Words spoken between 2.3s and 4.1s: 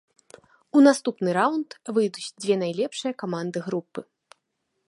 дзве найлепшыя каманды групы.